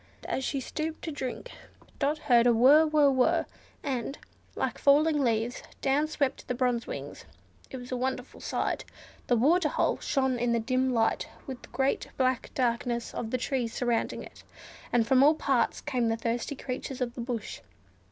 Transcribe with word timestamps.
As 0.27 0.43
she 0.43 0.59
stooped 0.59 1.03
to 1.03 1.11
drink, 1.11 1.51
Dot 1.99 2.17
heard 2.17 2.47
a 2.47 2.49
"whrr, 2.49 2.89
whrr, 2.89 3.15
whrr," 3.15 3.45
and, 3.83 4.17
like 4.55 4.79
falling 4.79 5.21
leaves, 5.23 5.61
down 5.79 6.07
swept 6.07 6.47
the 6.47 6.55
Bronze 6.55 6.87
Wings. 6.87 7.23
It 7.69 7.77
was 7.77 7.91
a 7.91 7.95
wonderful 7.95 8.41
sight. 8.41 8.83
The 9.27 9.35
water 9.35 9.69
hole 9.69 9.99
shone 9.99 10.39
in 10.39 10.53
the 10.53 10.59
dim 10.59 10.91
light, 10.91 11.27
with 11.45 11.61
the 11.61 11.67
great 11.69 12.07
black 12.17 12.49
darkness 12.55 13.13
of 13.13 13.29
the 13.29 13.37
trees 13.37 13.75
surrounding 13.75 14.23
it, 14.23 14.41
and 14.91 15.05
from 15.05 15.21
all 15.21 15.35
parts 15.35 15.81
came 15.81 16.07
the 16.07 16.17
thirsty 16.17 16.55
creatures 16.55 16.99
of 16.99 17.13
the 17.13 17.21
bush. 17.21 17.61